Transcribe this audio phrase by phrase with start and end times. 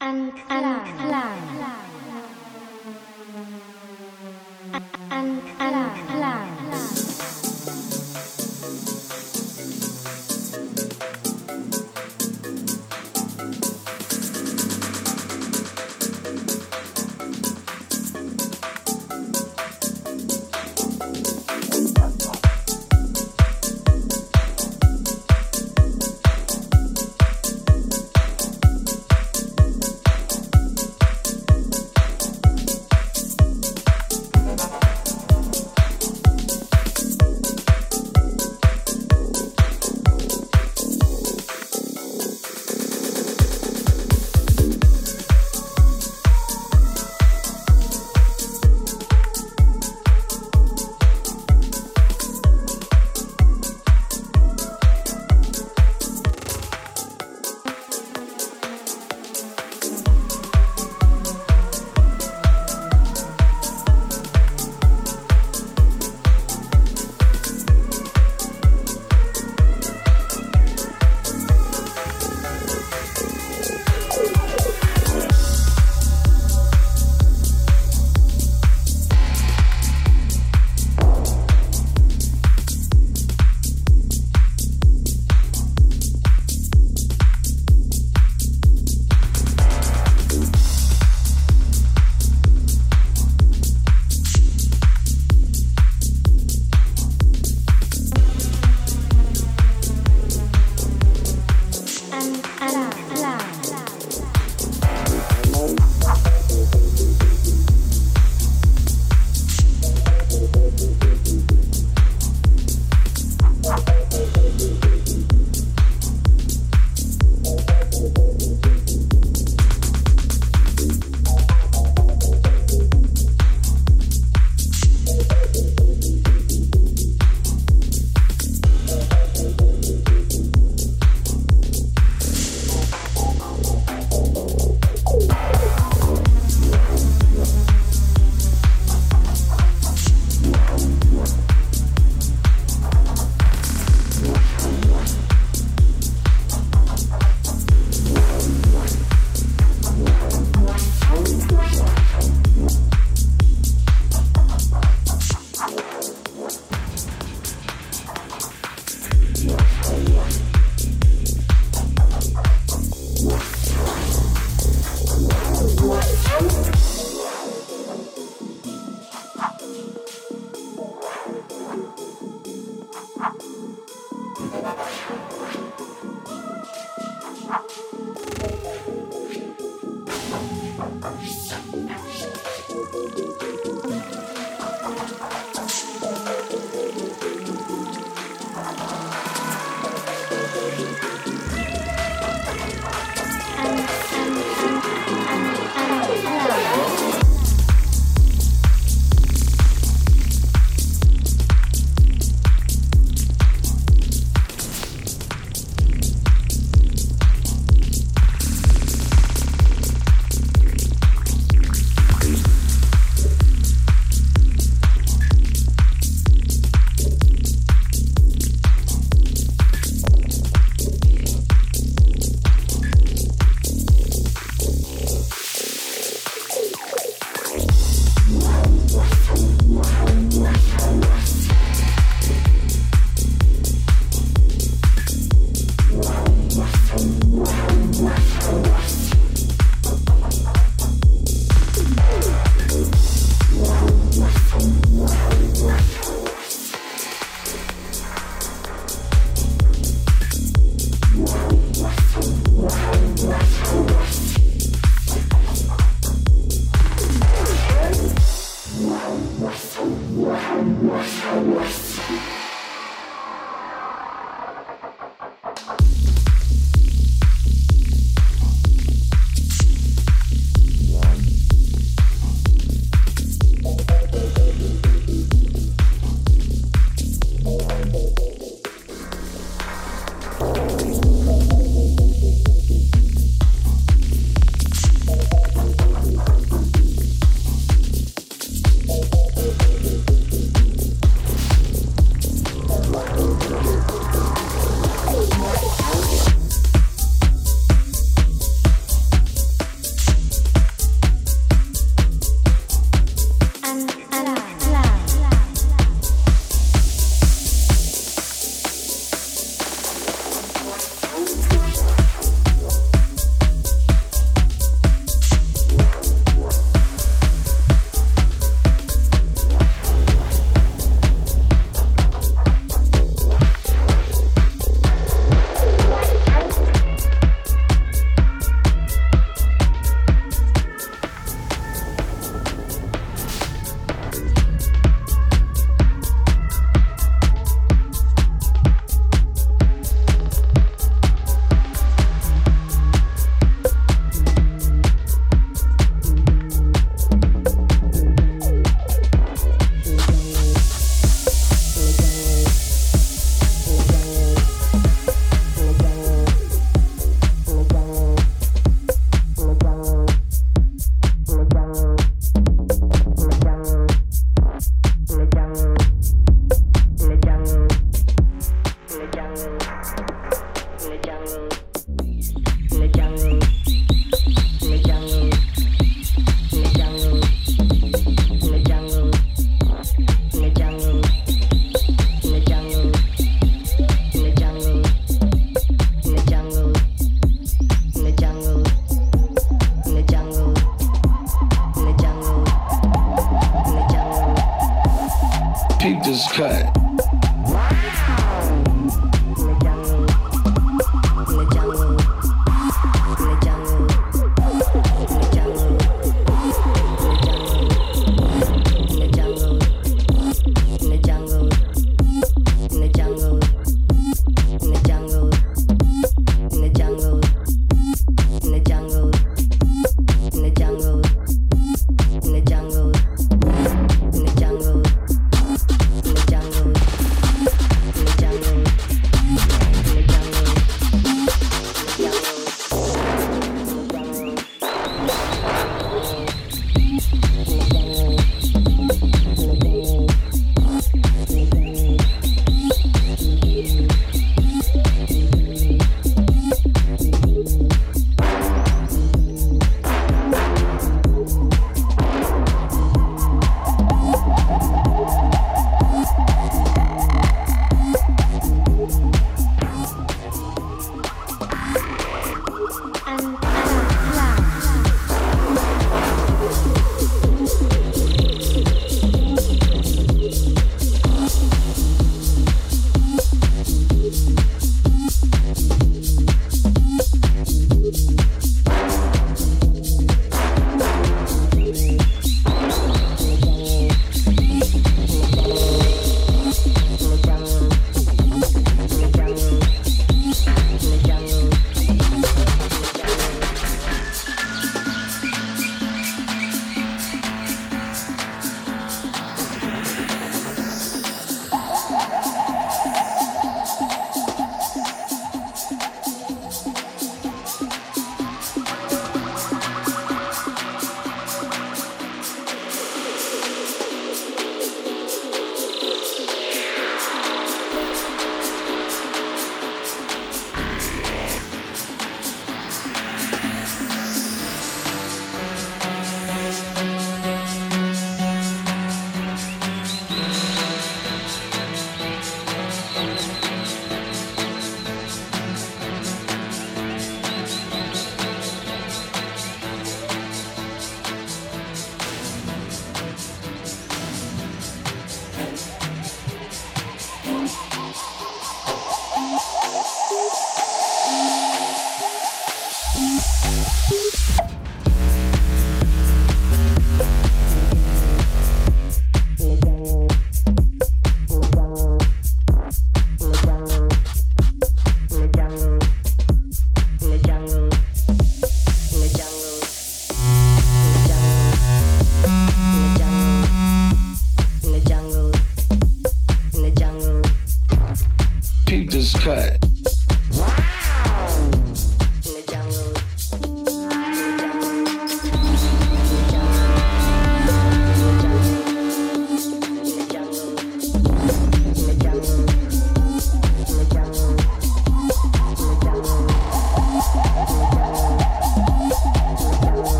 [0.00, 1.88] and Anklang.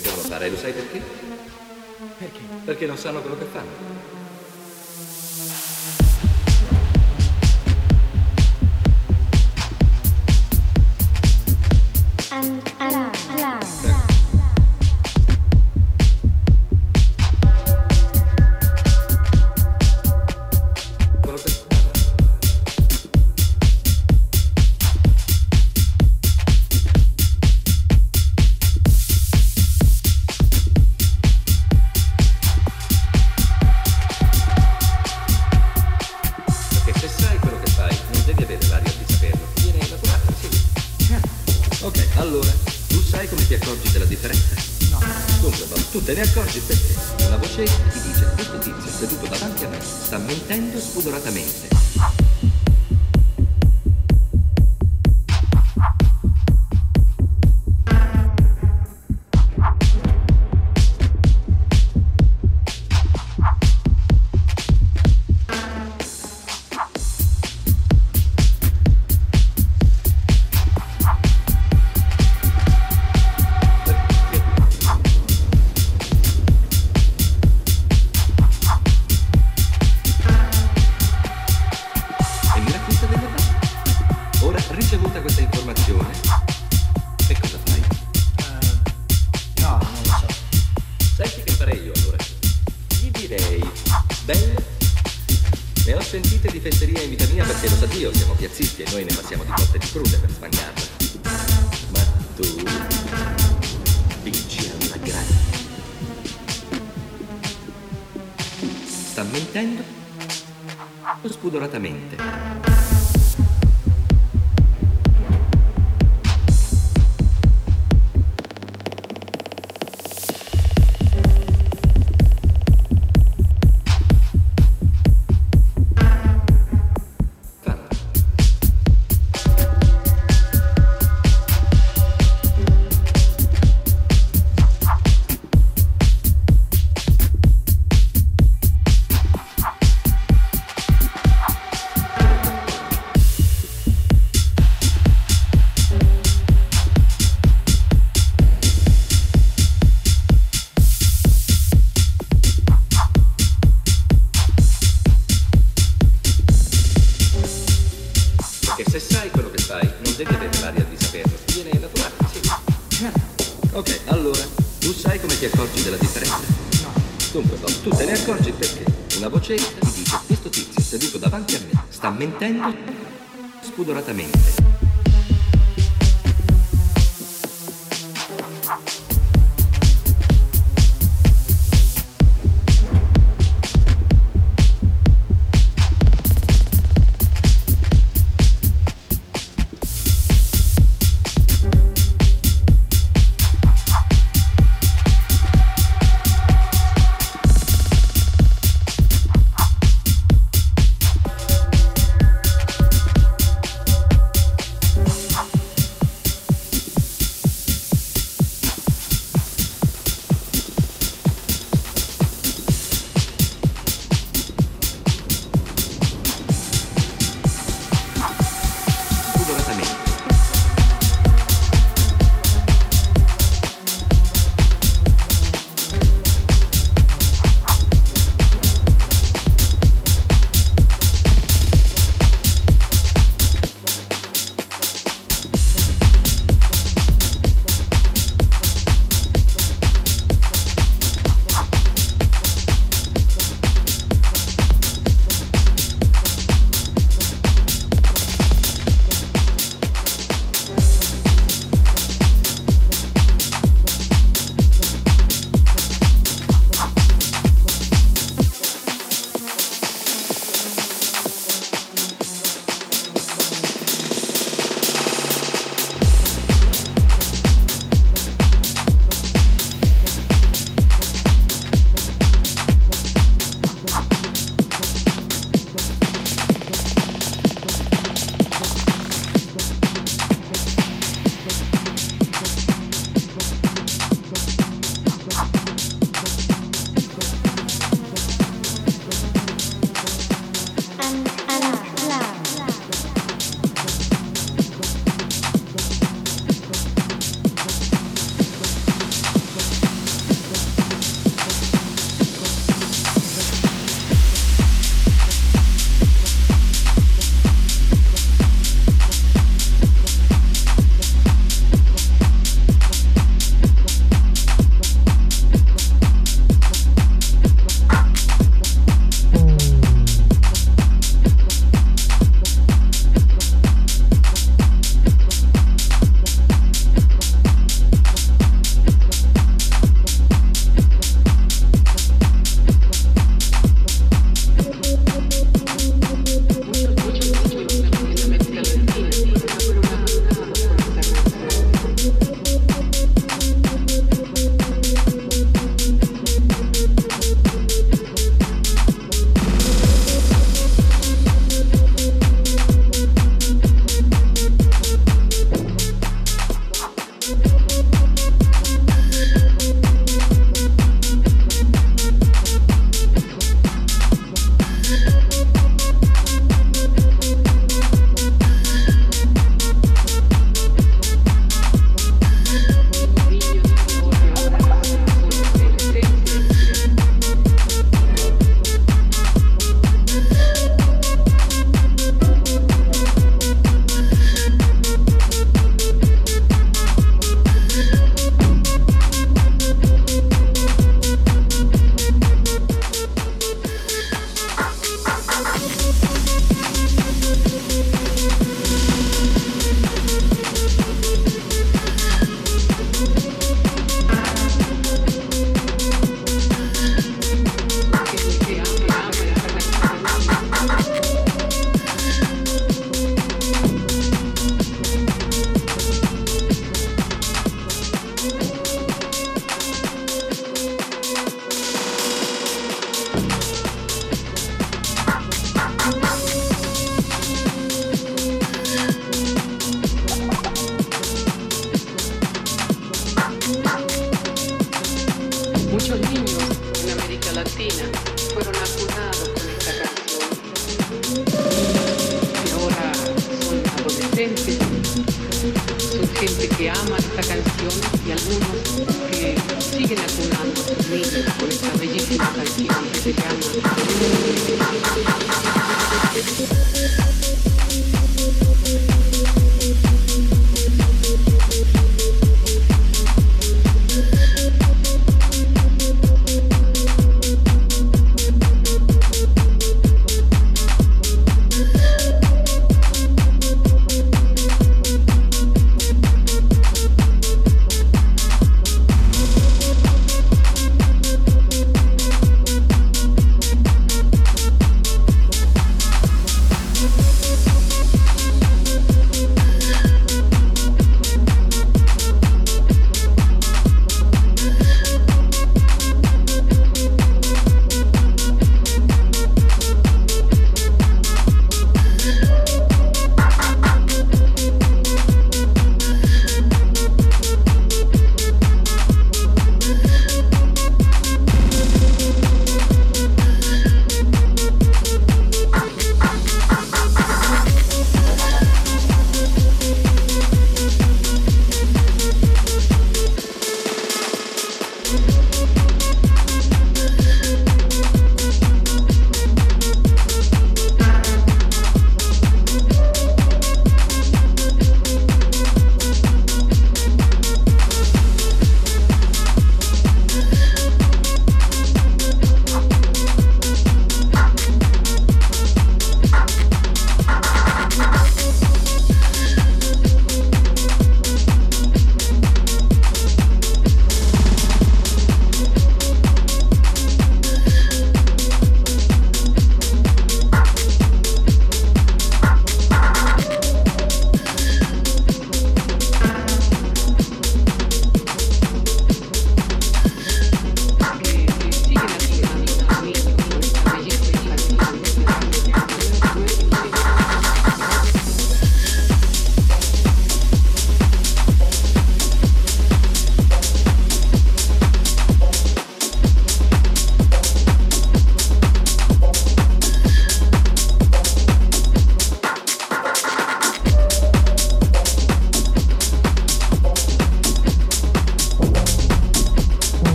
[0.00, 0.48] devono fare.
[0.48, 1.00] Lo sai perché?
[2.18, 2.40] Perché?
[2.64, 4.27] Perché non sanno quello che fanno.